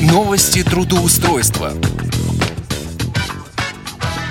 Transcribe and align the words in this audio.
Новости 0.00 0.62
трудоустройства. 0.62 1.74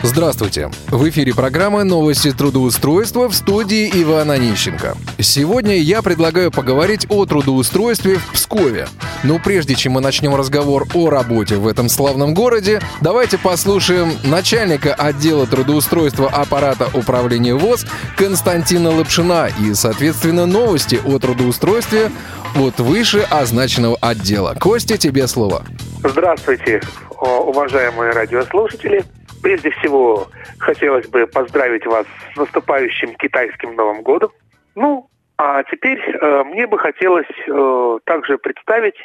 Здравствуйте! 0.01 0.71
В 0.87 1.09
эфире 1.09 1.35
программа 1.35 1.83
«Новости 1.83 2.31
трудоустройства» 2.31 3.27
в 3.27 3.35
студии 3.35 3.92
Ивана 4.01 4.37
Нищенко. 4.37 4.95
Сегодня 5.19 5.75
я 5.75 6.01
предлагаю 6.01 6.51
поговорить 6.51 7.06
о 7.09 7.25
трудоустройстве 7.25 8.15
в 8.15 8.31
Пскове. 8.31 8.88
Но 9.23 9.39
прежде 9.39 9.75
чем 9.75 9.93
мы 9.93 10.01
начнем 10.01 10.35
разговор 10.35 10.88
о 10.93 11.09
работе 11.09 11.57
в 11.57 11.67
этом 11.67 11.89
славном 11.89 12.33
городе, 12.33 12.79
давайте 13.01 13.38
послушаем 13.38 14.13
начальника 14.23 14.93
отдела 14.93 15.45
трудоустройства 15.45 16.29
аппарата 16.29 16.89
управления 16.93 17.54
ВОЗ 17.54 17.86
Константина 18.16 18.91
Лапшина 18.91 19.50
и, 19.59 19.73
соответственно, 19.73 20.45
новости 20.45 21.02
о 21.05 21.20
трудоустройстве 21.20 22.09
от 22.55 22.79
выше 22.79 23.27
означенного 23.29 23.97
отдела. 24.00 24.55
Костя, 24.57 24.97
тебе 24.97 25.27
слово. 25.27 25.63
Здравствуйте, 26.05 26.81
уважаемые 27.19 28.11
радиослушатели. 28.13 29.04
Прежде 29.49 29.71
всего, 29.71 30.27
хотелось 30.59 31.07
бы 31.07 31.25
поздравить 31.25 31.83
вас 31.87 32.05
с 32.31 32.38
наступающим 32.38 33.16
китайским 33.16 33.73
Новым 33.75 34.03
годом. 34.03 34.30
Ну, 34.75 35.09
а 35.39 35.63
теперь 35.63 35.99
э, 35.99 36.44
мне 36.44 36.67
бы 36.67 36.77
хотелось 36.77 37.25
э, 37.48 37.99
также 38.03 38.38
представить 38.38 38.98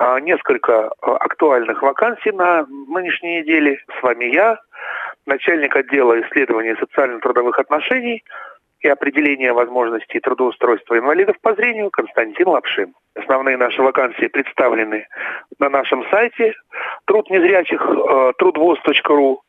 э, 0.00 0.20
несколько 0.20 0.72
э, 0.72 1.10
актуальных 1.20 1.82
вакансий 1.82 2.32
на 2.32 2.64
нынешней 2.88 3.40
неделе. 3.40 3.78
С 3.98 4.02
вами 4.02 4.24
я, 4.32 4.58
начальник 5.26 5.76
отдела 5.76 6.18
исследований 6.22 6.74
социально-трудовых 6.80 7.58
отношений 7.58 8.24
и 8.84 8.88
определения 8.88 9.52
возможностей 9.54 10.20
трудоустройства 10.20 10.98
инвалидов 10.98 11.36
по 11.40 11.54
зрению 11.54 11.90
Константин 11.90 12.48
Лапшин. 12.48 12.92
Основные 13.14 13.56
наши 13.56 13.80
вакансии 13.80 14.26
представлены 14.26 15.06
на 15.58 15.70
нашем 15.70 16.04
сайте 16.10 16.52
труд 17.06 17.30
незрячих 17.30 17.80
э, 17.80 18.32
трудвоз.ру. 18.36 19.40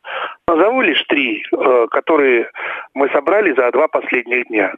Назову 0.47 0.81
лишь 0.81 1.03
три, 1.03 1.43
э, 1.51 1.87
которые 1.91 2.49
мы 2.93 3.09
собрали 3.09 3.53
за 3.53 3.69
два 3.71 3.89
последних 3.89 4.47
дня. 4.47 4.73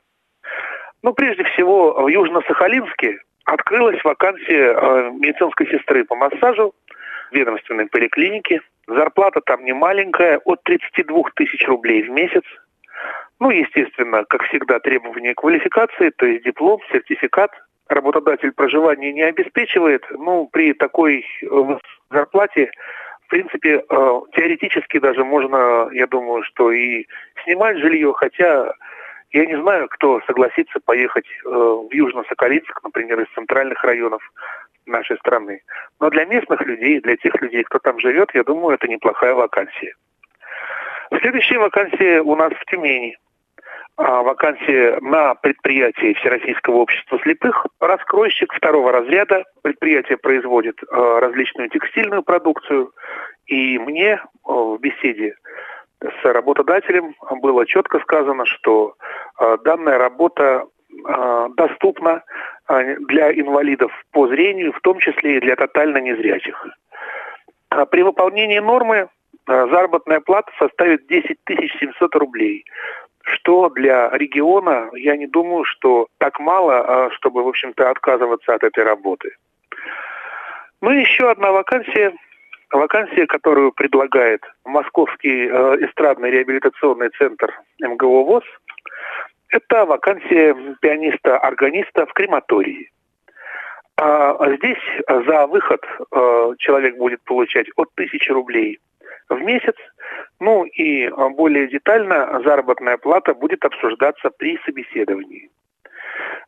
Ну, 1.04 1.14
прежде 1.14 1.44
всего, 1.44 1.94
в 1.94 2.08
Южно-Сахалинске 2.08 3.20
открылась 3.46 4.04
вакансия 4.04 4.74
э, 4.74 5.12
медицинской 5.12 5.68
сестры 5.68 6.04
по 6.04 6.16
массажу 6.16 6.74
в 7.30 7.36
ведомственной 7.36 7.86
поликлинике. 7.86 8.62
Зарплата 8.88 9.40
там 9.42 9.64
не 9.64 9.74
маленькая, 9.74 10.40
от 10.46 10.64
32 10.64 11.24
тысяч 11.36 11.68
рублей 11.68 12.02
в 12.02 12.10
месяц. 12.10 12.44
Ну, 13.40 13.52
естественно, 13.52 14.26
как 14.26 14.44
всегда, 14.44 14.80
требования 14.80 15.36
квалификации, 15.36 16.10
то 16.10 16.26
есть 16.26 16.44
диплом, 16.44 16.80
сертификат. 16.92 17.52
Работодатель 17.88 18.52
проживание 18.52 19.14
не 19.14 19.22
обеспечивает. 19.22 20.04
Ну, 20.12 20.48
при 20.52 20.74
такой 20.74 21.26
э, 21.42 21.78
зарплате, 22.10 22.72
в 23.26 23.30
принципе, 23.30 23.84
э, 23.88 24.22
теоретически 24.34 25.00
даже 25.00 25.24
можно, 25.24 25.90
я 25.94 26.08
думаю, 26.08 26.44
что 26.44 26.72
и 26.72 27.06
снимать 27.44 27.78
жилье, 27.78 28.12
хотя 28.14 28.74
я 29.32 29.46
не 29.46 29.56
знаю, 29.62 29.88
кто 29.90 30.20
согласится 30.26 30.80
поехать 30.84 31.28
э, 31.28 31.50
в 31.50 31.90
Южно-Соколинск, 31.92 32.80
например, 32.84 33.22
из 33.22 33.28
центральных 33.36 33.84
районов 33.84 34.22
нашей 34.86 35.18
страны. 35.18 35.62
Но 36.00 36.10
для 36.10 36.26
местных 36.26 36.62
людей, 36.62 37.00
для 37.02 37.18
тех 37.18 37.40
людей, 37.42 37.64
кто 37.64 37.80
там 37.80 38.00
живет, 38.00 38.32
я 38.34 38.44
думаю, 38.44 38.76
это 38.76 38.88
неплохая 38.88 39.34
вакансия. 39.34 39.94
Следующая 41.22 41.60
вакансия 41.60 42.22
у 42.22 42.36
нас 42.36 42.52
в 42.54 42.66
Тюмени. 42.66 43.18
А, 43.98 44.22
вакансия 44.22 45.00
на 45.02 45.34
предприятии 45.34 46.14
Всероссийского 46.14 46.76
общества 46.76 47.20
слепых. 47.24 47.66
Раскройщик 47.80 48.54
второго 48.54 48.92
разряда. 48.92 49.44
Предприятие 49.64 50.20
производит 50.20 50.80
а, 50.84 51.20
различную 51.20 51.70
текстильную 51.70 52.22
продукцию. 52.22 52.92
И 53.48 53.80
мне 53.80 54.22
а, 54.46 54.52
в 54.54 54.80
беседе 54.80 55.34
с 56.00 56.24
работодателем 56.24 57.16
было 57.42 57.66
четко 57.66 58.00
сказано, 58.02 58.46
что 58.46 58.94
данная 59.66 59.98
работа 59.98 60.68
доступна 61.56 62.22
для 62.68 63.32
инвалидов 63.32 63.92
по 64.12 64.28
зрению, 64.28 64.74
в 64.74 64.80
том 64.82 65.00
числе 65.00 65.38
и 65.38 65.40
для 65.40 65.56
тотально 65.56 65.98
незрячих. 65.98 66.68
При 67.90 68.04
выполнении 68.04 68.60
нормы 68.60 69.10
заработная 69.48 70.20
плата 70.20 70.52
составит 70.60 71.08
10 71.08 71.40
700 71.80 72.16
рублей 72.16 72.64
что 73.34 73.70
для 73.70 74.10
региона, 74.10 74.90
я 74.94 75.18
не 75.18 75.28
думаю, 75.28 75.64
что 75.66 76.08
так 76.18 76.40
мало, 76.40 76.80
а 76.80 77.12
чтобы, 77.12 77.44
в 77.44 77.48
общем-то, 77.48 77.90
отказываться 77.90 78.54
от 78.56 78.64
этой 78.64 78.84
работы. 78.84 79.36
Ну 80.82 80.92
и 80.92 81.02
еще 81.02 81.30
одна 81.30 81.52
вакансия, 81.52 82.14
вакансия, 82.72 83.26
которую 83.26 83.72
предлагает 83.72 84.44
Московский 84.64 85.48
э, 85.48 85.86
эстрадный 85.86 86.32
реабилитационный 86.32 87.10
центр 87.18 87.54
МГО 87.82 88.24
ВОЗ, 88.24 88.44
это 89.50 89.86
вакансия 89.86 90.56
пианиста-органиста 90.82 92.06
в 92.06 92.14
крематории. 92.14 92.92
А 94.00 94.56
здесь 94.58 94.78
за 95.08 95.48
выход 95.48 95.82
э, 96.12 96.54
человек 96.60 96.98
будет 96.98 97.22
получать 97.24 97.68
от 97.76 97.90
тысячи 97.96 98.30
рублей 98.30 98.80
в 99.30 99.40
месяц. 99.42 99.76
Ну 100.40 100.66
и 100.66 101.06
а, 101.06 101.30
более 101.30 101.68
детально 101.68 102.42
заработная 102.44 102.98
плата 102.98 103.34
будет 103.34 103.64
обсуждаться 103.66 104.30
при 104.30 104.60
собеседовании. 104.66 105.50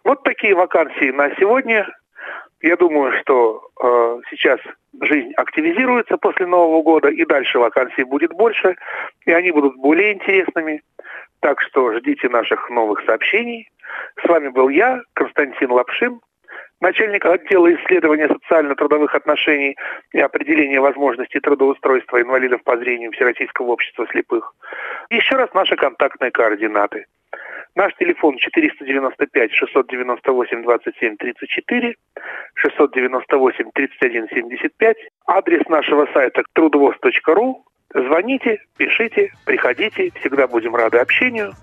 Вот 0.03 0.23
такие 0.23 0.55
вакансии 0.55 1.11
на 1.11 1.35
сегодня. 1.35 1.87
Я 2.61 2.75
думаю, 2.75 3.13
что 3.21 3.69
э, 3.81 4.19
сейчас 4.29 4.59
жизнь 5.01 5.31
активизируется 5.37 6.17
после 6.17 6.45
Нового 6.45 6.81
года, 6.81 7.07
и 7.07 7.23
дальше 7.25 7.57
вакансий 7.57 8.03
будет 8.03 8.31
больше, 8.31 8.75
и 9.25 9.31
они 9.31 9.51
будут 9.51 9.77
более 9.77 10.13
интересными. 10.13 10.81
Так 11.39 11.61
что 11.61 11.93
ждите 11.97 12.27
наших 12.27 12.69
новых 12.69 13.01
сообщений. 13.05 13.69
С 14.21 14.27
вами 14.27 14.49
был 14.49 14.67
я, 14.69 15.01
Константин 15.13 15.71
Лапшин 15.71 16.19
начальник 16.81 17.25
отдела 17.25 17.73
исследования 17.73 18.27
социально-трудовых 18.27 19.13
отношений 19.15 19.75
и 20.11 20.19
определения 20.19 20.79
возможностей 20.79 21.39
трудоустройства 21.39 22.21
инвалидов 22.21 22.63
по 22.63 22.77
зрению 22.77 23.11
Всероссийского 23.11 23.67
общества 23.67 24.07
слепых. 24.11 24.53
Еще 25.09 25.35
раз 25.35 25.53
наши 25.53 25.75
контактные 25.75 26.31
координаты. 26.31 27.05
Наш 27.75 27.93
телефон 27.95 28.37
495 28.37 29.53
698 29.53 30.63
27 30.63 31.17
34, 31.17 31.95
698 32.55 33.71
31 33.73 34.27
75. 34.29 34.97
Адрес 35.27 35.67
нашего 35.69 36.07
сайта 36.13 36.43
трудовоз.ру. 36.53 37.65
Звоните, 37.93 38.59
пишите, 38.77 39.31
приходите. 39.45 40.11
Всегда 40.19 40.47
будем 40.47 40.75
рады 40.75 40.97
общению. 40.97 41.53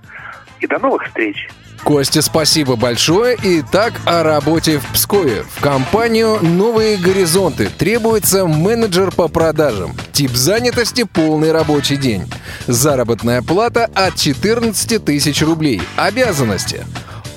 И 0.61 0.67
до 0.67 0.79
новых 0.79 1.05
встреч! 1.05 1.49
Костя, 1.85 2.21
спасибо 2.21 2.75
большое. 2.75 3.37
Итак, 3.41 3.93
о 4.07 4.25
работе 4.25 4.79
в 4.79 4.93
Пскове. 4.93 5.45
В 5.49 5.61
компанию 5.61 6.39
«Новые 6.43 6.97
горизонты» 6.97 7.69
требуется 7.69 8.45
менеджер 8.47 9.13
по 9.13 9.29
продажам. 9.29 9.93
Тип 10.13 10.33
занятости– 10.33 11.05
полный 11.13 11.53
рабочий 11.53 11.97
день. 11.97 12.25
Заработная 12.67 13.41
плата 13.41 13.89
от 13.95 14.17
14 14.17 15.05
тысяч 15.05 15.43
рублей. 15.43 15.81
Обязанности. 15.97 16.85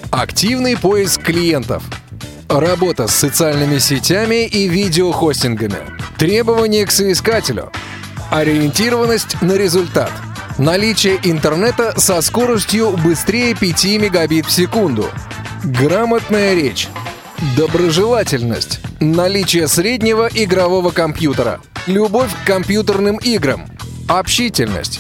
Активный 0.10 0.76
поиск 0.76 1.22
клиентов. 1.22 1.84
Работа 2.50 3.08
с 3.08 3.14
социальными 3.14 3.78
сетями 3.78 4.48
и 4.48 4.68
видеохостингами. 4.68 5.78
Требования 6.18 6.88
к 6.88 6.92
соискателю. 6.92 7.72
Ориентированность 8.32 9.42
на 9.42 9.54
результат– 9.54 10.12
Наличие 10.60 11.18
интернета 11.24 11.98
со 11.98 12.20
скоростью 12.20 12.92
быстрее 12.98 13.56
5 13.56 13.86
мегабит 13.98 14.46
в 14.46 14.52
секунду. 14.52 15.06
Грамотная 15.64 16.54
речь. 16.54 16.90
Доброжелательность. 17.56 18.82
Наличие 19.00 19.70
среднего 19.70 20.28
игрового 20.28 20.92
компьютера. 20.92 21.62
Любовь 21.88 22.32
к 22.34 22.46
компьютерным 22.46 23.16
играм. 23.20 23.68
Общительность. 24.10 25.00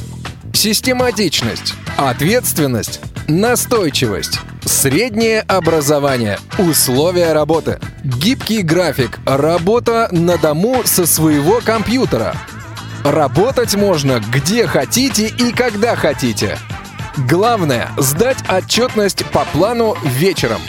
Систематичность. 0.53 1.73
Ответственность. 1.97 3.01
Настойчивость. 3.27 4.39
Среднее 4.63 5.41
образование. 5.41 6.39
Условия 6.57 7.33
работы. 7.33 7.81
Гибкий 8.01 8.61
график. 8.61 9.19
Работа 9.25 10.07
на 10.13 10.37
дому 10.37 10.83
со 10.85 11.05
своего 11.05 11.59
компьютера. 11.59 12.33
Работать 13.03 13.75
можно 13.75 14.19
где 14.19 14.67
хотите 14.67 15.27
и 15.27 15.53
когда 15.53 15.95
хотите. 15.95 16.57
Главное– 17.29 17.91
сдать 17.97 18.37
отчетность 18.49 19.25
по 19.27 19.45
плану 19.45 19.95
вечером. 20.03 20.59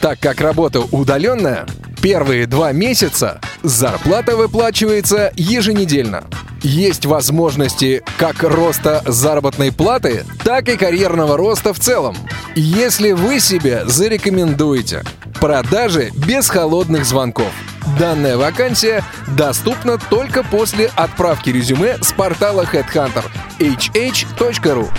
Так 0.00 0.20
как 0.20 0.40
работа 0.40 0.80
удаленная, 0.80 1.66
первые 2.00 2.46
два 2.46 2.70
месяца 2.70 3.40
зарплата 3.64 4.36
выплачивается 4.36 5.32
еженедельно. 5.34 6.24
Есть 6.62 7.04
возможности 7.04 8.04
как 8.16 8.44
роста 8.44 9.02
заработной 9.04 9.72
платы, 9.72 10.24
так 10.44 10.68
и 10.68 10.76
карьерного 10.76 11.36
роста 11.36 11.74
в 11.74 11.80
целом. 11.80 12.16
Если 12.54 13.10
вы 13.10 13.40
себе 13.40 13.82
зарекомендуете 13.86 15.02
продажи 15.40 16.10
без 16.14 16.48
холодных 16.48 17.04
звонков– 17.04 17.52
Данная 17.98 18.36
вакансия 18.36 19.04
доступна 19.28 19.96
только 19.96 20.42
после 20.42 20.90
отправки 20.96 21.50
резюме 21.50 21.96
с 22.02 22.12
портала 22.12 22.62
Headhunter 22.62 23.24
hh.ru. 23.58 24.90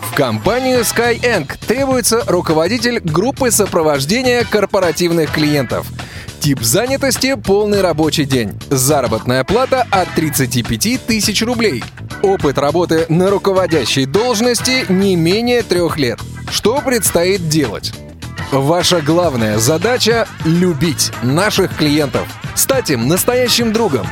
В 0.00 0.14
компанию 0.14 0.80
Skyeng 0.80 1.48
требуется 1.66 2.24
руководитель 2.26 2.98
группы 3.00 3.50
сопровождения 3.50 4.42
корпоративных 4.42 5.30
клиентов. 5.30 5.86
Тип 6.40 6.62
занятости– 6.62 7.34
полный 7.44 7.82
рабочий 7.82 8.24
день. 8.24 8.58
Заработная 8.70 9.44
плата 9.44 9.86
от 9.90 10.12
35 10.14 11.06
тысяч 11.06 11.42
рублей. 11.42 11.84
Опыт 12.22 12.58
работы 12.58 13.06
на 13.08 13.30
руководящей 13.30 14.06
должности 14.06 14.90
не 14.90 15.14
менее 15.14 15.62
трех 15.62 15.98
лет. 15.98 16.18
Что 16.50 16.80
предстоит 16.80 17.48
делать? 17.48 17.92
Ваша 18.50 19.02
главная 19.02 19.58
задача— 19.58 20.26
любить 20.46 21.12
наших 21.22 21.76
клиентов, 21.76 22.26
стать 22.54 22.88
им 22.88 23.06
настоящим 23.06 23.74
другом. 23.74 24.06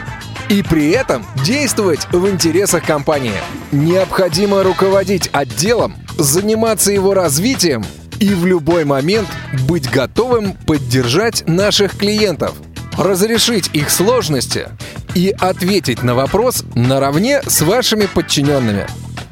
И 0.51 0.63
при 0.63 0.91
этом 0.91 1.25
действовать 1.43 2.07
в 2.13 2.29
интересах 2.29 2.85
компании. 2.85 3.41
Необходимо 3.73 4.63
руководить 4.63 5.31
отделом, 5.33 5.97
заниматься 6.19 6.93
его 6.93 7.15
развитием 7.15 7.83
и 8.21 8.29
в 8.35 8.45
любой 8.45 8.85
момент 8.85 9.27
быть 9.67 9.91
готовым 9.91 10.53
поддержать 10.53 11.45
наших 11.49 11.97
клиентов, 11.97 12.53
разрешить 12.99 13.71
их 13.73 13.89
сложности 13.89 14.69
и 15.15 15.35
ответить 15.39 16.03
на 16.03 16.15
вопрос 16.15 16.63
наравне 16.75 17.41
с 17.47 17.63
вашими 17.63 18.05
подчиненными. 18.05 18.87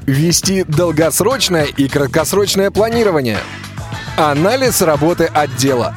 Вести 0.06 0.65
долгосрочное 0.65 1.65
и 1.65 1.89
краткосрочное 1.89 2.71
планирование– 2.71 3.39
Анализ 4.16 4.81
работы 4.81 5.25
отдела. 5.25 5.93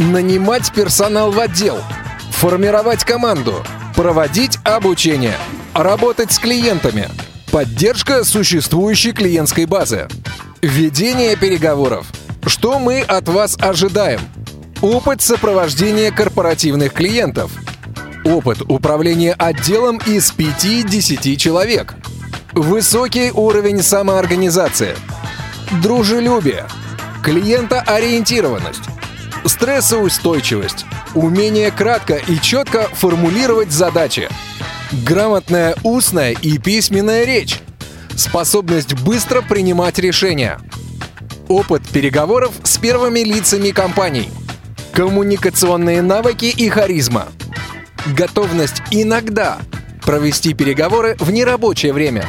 Нанимать 0.00 0.72
персонал 0.72 1.30
в 1.30 1.38
отдел. 1.38 1.78
Формировать 2.32 3.04
команду. 3.04 3.62
Проводить 3.94 4.58
обучение. 4.64 5.36
Работать 5.72 6.32
с 6.32 6.40
клиентами. 6.40 7.08
Поддержка 7.52 8.24
существующей 8.24 9.12
клиентской 9.12 9.66
базы. 9.66 10.08
Ведение 10.60 11.36
переговоров. 11.36 12.08
Что 12.44 12.80
мы 12.80 13.00
от 13.02 13.28
вас 13.28 13.56
ожидаем? 13.60 14.20
Опыт 14.82 15.22
сопровождения 15.22 16.10
корпоративных 16.10 16.92
клиентов. 16.94 17.52
Опыт 18.24 18.62
управления 18.62 19.34
отделом 19.34 19.98
из 19.98 20.32
5-10 20.32 21.36
человек. 21.36 21.94
Высокий 22.54 23.30
уровень 23.30 23.84
самоорганизации. 23.84 24.96
Дружелюбие 25.80 26.66
клиентоориентированность, 27.26 28.82
стрессоустойчивость, 29.44 30.86
умение 31.12 31.72
кратко 31.72 32.14
и 32.14 32.40
четко 32.40 32.82
формулировать 32.92 33.72
задачи, 33.72 34.28
грамотная 35.04 35.74
устная 35.82 36.36
и 36.40 36.58
письменная 36.58 37.24
речь, 37.24 37.58
способность 38.14 38.94
быстро 39.00 39.42
принимать 39.42 39.98
решения, 39.98 40.60
опыт 41.48 41.82
переговоров 41.88 42.52
с 42.62 42.78
первыми 42.78 43.18
лицами 43.18 43.70
компаний, 43.70 44.30
коммуникационные 44.92 46.02
навыки 46.02 46.44
и 46.44 46.68
харизма, 46.68 47.26
готовность 48.14 48.82
иногда 48.92 49.58
провести 50.02 50.54
переговоры 50.54 51.16
в 51.18 51.32
нерабочее 51.32 51.92
время. 51.92 52.28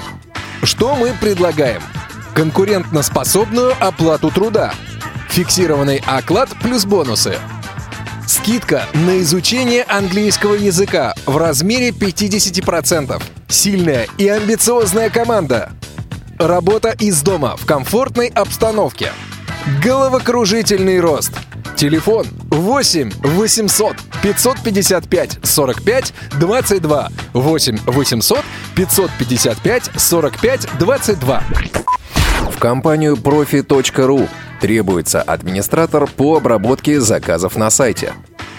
Что 0.64 0.96
мы 0.96 1.14
предлагаем? 1.22 1.84
Конкурентноспособную 2.34 3.76
оплату 3.80 4.32
труда– 4.32 4.74
Фиксированный 5.38 6.02
оклад 6.08 6.50
плюс 6.64 6.84
бонусы. 6.88 7.38
Скидка 8.26 8.86
на 8.96 9.20
изучение 9.20 9.84
английского 9.84 10.56
языка 10.56 11.14
в 11.28 11.38
размере 11.38 11.90
50%. 11.90 13.22
Сильная 13.48 14.08
и 14.18 14.28
амбициозная 14.28 15.12
команда. 15.12 15.74
Работа 16.40 16.90
из 17.00 17.22
дома 17.22 17.56
в 17.56 17.68
комфортной 17.68 18.30
обстановке. 18.30 19.12
Головокружительный 19.84 21.00
рост. 21.00 21.34
Телефон 21.76 22.26
8 22.50 23.12
800 23.22 23.96
555 24.24 25.38
45 25.44 26.14
22 26.40 27.10
8 27.34 27.78
800 27.86 28.40
555 28.76 29.92
45 29.96 30.68
22 30.80 31.44
Компанию 32.60 33.16
profi.ru 33.16 34.28
Требуется 34.60 35.22
администратор 35.22 36.08
по 36.08 36.38
обработке 36.38 37.00
заказов 37.00 37.56
на 37.56 37.70
сайте. 37.70 38.14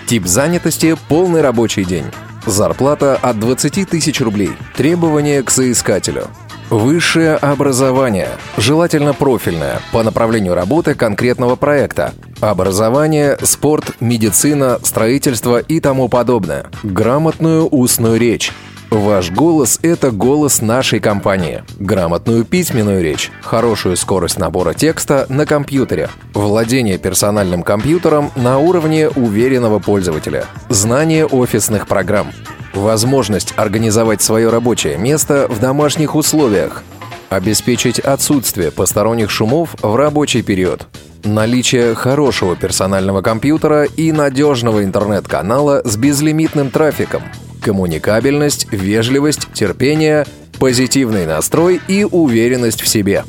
Тип 0.07 0.27
занятости– 0.27 0.97
полный 1.09 1.43
рабочий 1.43 1.85
день. 1.85 2.05
Зарплата 2.47 3.17
от 3.21 3.41
20 3.41 3.89
тысяч 3.89 4.21
рублей. 4.21 4.51
Требования 4.77 5.43
к 5.43 5.51
соискателю. 5.51 6.29
Высшее 6.71 7.35
образование, 7.35 8.29
желательно 8.59 9.15
профильное, 9.15 9.81
по 9.91 10.03
направлению 10.03 10.55
работы 10.55 10.95
конкретного 10.95 11.57
проекта. 11.57 12.13
Образование, 12.41 13.39
спорт, 13.43 13.97
медицина, 14.01 14.79
строительство 14.83 15.59
и 15.59 15.81
тому 15.81 16.09
подобное. 16.09 16.67
Грамотную 16.83 17.67
устную 17.67 18.21
речь. 18.21 18.53
Ваш 18.91 19.31
голос— 19.31 19.79
это 19.83 20.11
голос 20.11 20.63
нашей 20.63 20.99
компании. 20.99 21.63
Грамотную 21.79 22.47
письменную 22.47 23.03
речь, 23.03 23.31
хорошую 23.43 23.99
скорость 23.99 24.39
набора 24.39 24.73
текста 24.73 25.27
на 25.29 25.45
компьютере, 25.45 26.09
владение 26.33 26.97
персональным 26.97 27.63
компьютером 27.63 28.31
на 28.35 28.59
уровне 28.59 29.11
уверенного 29.11 29.79
пользователя, 29.79 30.47
знание 30.71 31.27
офисных 31.27 31.87
программ, 31.87 32.33
возможность 32.73 33.53
организовать 33.59 34.23
свое 34.23 34.49
рабочее 34.49 34.97
место 34.97 35.49
в 35.51 35.61
домашних 35.61 36.15
условиях, 36.15 36.83
обеспечить 37.29 37.99
отсутствие 37.99 38.71
посторонних 38.71 39.31
шумов 39.31 39.75
в 39.83 39.97
рабочий 39.97 40.41
период, 40.41 40.87
наличие 41.25 41.95
хорошего 41.95 42.57
персонального 42.57 43.21
компьютера 43.21 43.85
и 43.85 44.13
надежного 44.13 44.83
интернет-канала 44.83 45.83
с 45.85 45.99
безлимитным 45.99 46.71
трафиком– 46.71 47.23
коммуникабельность, 47.69 48.67
вежливость, 48.73 49.53
терпение, 49.53 50.25
позитивный 50.59 51.27
настрой 51.27 51.83
и 51.87 52.03
уверенность 52.03 52.81
в 52.81 52.89
себе. 52.89 53.25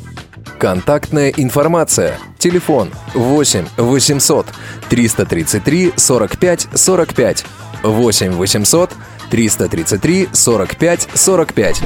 Контактная 0.58 1.28
информация. 1.28 2.16
Телефон 2.38 2.90
8 3.12 3.66
800 3.76 4.46
333 4.88 5.92
45 5.94 6.68
45. 6.72 7.44
8 7.82 8.32
800 8.32 8.90
333 9.30 10.28
45 10.32 11.08
45. 11.12 11.82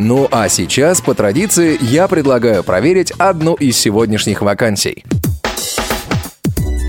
Ну 0.00 0.26
а 0.32 0.48
сейчас, 0.48 1.00
по 1.00 1.14
традиции, 1.14 1.78
я 1.80 2.08
предлагаю 2.08 2.64
проверить 2.64 3.12
одну 3.18 3.54
из 3.54 3.78
сегодняшних 3.78 4.42
вакансий. 4.42 5.04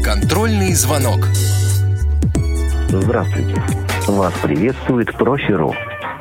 Контрольный 0.04 0.74
звонок. 0.74 1.28
Здравствуйте. 2.90 3.91
Вас 4.12 4.34
приветствует 4.44 5.14
Профи.ру. 5.14 5.74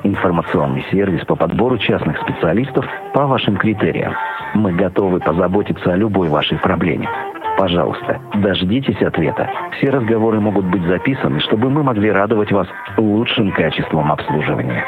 Информационный 0.05 0.87
сервис 0.93 1.25
по 1.27 1.35
подбору 1.35 1.77
частных 1.77 2.19
специалистов 2.21 2.85
по 3.13 3.27
вашим 3.27 3.57
критериям. 3.57 4.15
Мы 4.55 4.73
готовы 4.73 5.19
позаботиться 5.19 5.93
о 5.93 5.97
любой 5.97 6.29
вашей 6.29 6.57
проблеме. 6.59 7.09
Пожалуйста, 7.59 8.21
дождитесь 8.37 9.03
ответа. 9.03 9.51
Все 9.77 9.91
разговоры 9.91 10.39
могут 10.39 10.67
быть 10.67 10.85
записаны, 10.85 11.41
чтобы 11.41 11.69
мы 11.69 11.83
могли 11.83 12.13
радовать 12.13 12.53
вас 12.53 12.69
лучшим 12.97 13.51
качеством 13.53 14.13
обслуживания. 14.13 14.85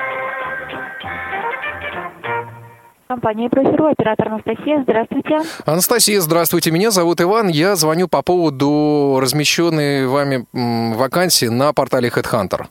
Компания 3.09 3.51
«Профиру», 3.51 3.87
оператор 3.87 4.29
Анастасия. 4.29 4.81
Здравствуйте. 4.85 5.41
Анастасия, 5.67 6.21
здравствуйте. 6.21 6.71
Меня 6.71 6.93
зовут 6.93 7.21
Иван. 7.21 7.49
Я 7.49 7.75
звоню 7.75 8.07
по 8.07 8.23
поводу 8.23 9.19
размещенной 9.21 10.07
вами 10.07 10.47
вакансии 10.97 11.47
на 11.47 11.73
портале 11.73 12.09
HeadHunter. 12.09 12.67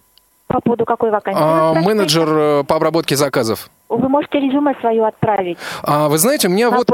По 0.51 0.59
поводу 0.59 0.85
какой 0.85 1.11
вакансии? 1.11 1.39
А, 1.41 1.73
менеджер 1.73 2.27
э, 2.29 2.63
по 2.65 2.75
обработке 2.75 3.15
заказов. 3.15 3.69
Вы 3.87 4.09
можете 4.09 4.39
резюме 4.39 4.73
свое 4.81 5.05
отправить. 5.05 5.57
А, 5.83 6.09
вы 6.09 6.17
знаете, 6.17 6.49
у 6.49 6.51
меня, 6.51 6.69
вот, 6.69 6.89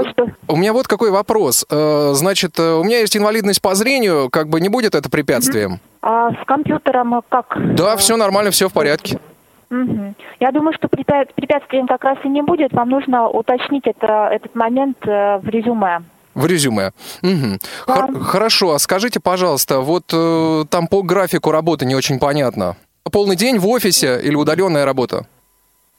у 0.48 0.56
меня 0.56 0.74
вот 0.74 0.88
какой 0.88 1.10
вопрос. 1.10 1.66
Э, 1.70 2.12
значит, 2.14 2.60
э, 2.60 2.74
у 2.74 2.84
меня 2.84 3.00
есть 3.00 3.18
инвалидность 3.18 3.62
по 3.62 3.74
зрению, 3.74 4.30
как 4.30 4.48
бы 4.48 4.62
не 4.62 4.70
будет 4.70 4.94
это 4.94 5.10
препятствием? 5.10 5.80
А 6.04 6.32
с 6.32 6.46
компьютером 6.46 7.22
как? 7.30 7.58
Да, 7.76 7.98
все 7.98 8.16
нормально, 8.16 8.52
все 8.52 8.70
в 8.70 8.74
порядке. 8.74 9.20
Угу. 9.72 10.14
Я 10.40 10.52
думаю, 10.52 10.74
что 10.78 10.88
препятствием 10.88 11.88
как 11.88 12.04
раз 12.04 12.18
и 12.24 12.30
не 12.30 12.44
будет. 12.44 12.74
Вам 12.74 12.90
нужно 12.90 13.28
уточнить 13.28 13.86
это, 13.86 14.30
этот 14.32 14.56
момент 14.56 14.98
в 15.04 15.44
резюме. 15.48 16.04
В 16.36 16.46
резюме. 16.46 16.92
Угу. 17.24 17.58
Да. 17.88 17.94
Хор- 17.94 18.20
хорошо, 18.20 18.74
а 18.74 18.80
скажите, 18.80 19.20
пожалуйста, 19.20 19.80
вот 19.80 20.04
э, 20.14 20.66
там 20.70 20.88
по 20.88 21.02
графику 21.02 21.52
работы 21.52 21.86
не 21.86 21.96
очень 21.96 22.20
понятно 22.20 22.78
полный 23.10 23.36
день 23.36 23.58
в 23.60 23.68
офисе 23.68 24.20
или 24.22 24.36
удаленная 24.36 24.86
работа? 24.86 25.26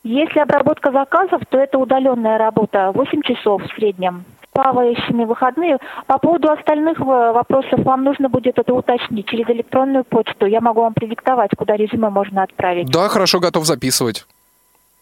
Если 0.05 0.39
обработка 0.41 0.93
заказов, 0.93 1.43
то 1.51 1.59
это 1.59 1.79
удаленная 1.79 2.39
работа, 2.39 2.93
8 2.95 3.23
часов 3.23 3.63
в 3.63 3.75
среднем. 3.75 4.25
плавающими 4.53 5.25
выходные. 5.25 5.79
По 6.07 6.19
поводу 6.19 6.51
остальных 6.51 6.99
вопросов 6.99 7.79
вам 7.85 8.03
нужно 8.03 8.29
будет 8.29 8.59
это 8.59 8.75
уточнить 8.75 9.27
через 9.27 9.49
электронную 9.51 10.03
почту. 10.03 10.47
Я 10.47 10.61
могу 10.61 10.81
вам 10.81 10.95
продиктовать, 10.95 11.51
куда 11.57 11.77
резюме 11.77 12.09
можно 12.11 12.43
отправить. 12.43 12.91
Да, 12.91 13.09
хорошо, 13.09 13.39
готов 13.39 13.67
записывать. 13.67 14.27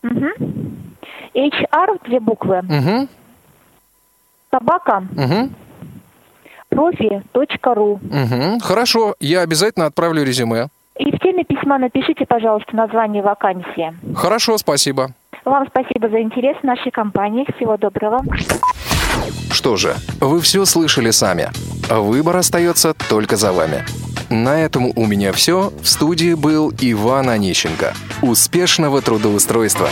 Угу. 0.03 0.27
HR, 1.35 2.01
две 2.05 2.21
буквы. 2.21 2.59
Угу. 2.59 3.09
Собака. 4.51 5.05
Угу. 5.17 5.51
Профи.ру. 6.69 7.93
Угу. 7.93 8.59
Хорошо, 8.63 9.15
я 9.21 9.41
обязательно 9.41 9.87
отправлю 9.87 10.23
резюме. 10.23 10.69
И 10.99 11.11
в 11.15 11.19
теме 11.21 11.45
письма 11.45 11.79
напишите, 11.79 12.25
пожалуйста, 12.27 12.75
название 12.75 13.23
вакансии. 13.23 13.95
Хорошо, 14.15 14.57
спасибо. 14.59 15.11
Вам 15.45 15.67
спасибо 15.69 16.09
за 16.09 16.21
интерес 16.21 16.57
в 16.59 16.65
нашей 16.65 16.91
компании. 16.91 17.47
Всего 17.57 17.77
доброго. 17.77 18.21
Что 19.53 19.77
же, 19.77 19.95
вы 20.21 20.41
все 20.41 20.65
слышали 20.65 21.11
сами. 21.11 21.49
Выбор 21.91 22.37
остается 22.37 22.95
только 23.09 23.37
за 23.37 23.53
вами. 23.53 23.85
На 24.29 24.61
этом 24.61 24.91
у 24.97 25.07
меня 25.07 25.33
все. 25.33 25.71
В 25.81 25.87
студии 25.87 26.35
был 26.35 26.73
Иван 26.81 27.31
Онищенко. 27.31 27.95
Успешного 28.23 29.01
трудоустройства! 29.01 29.89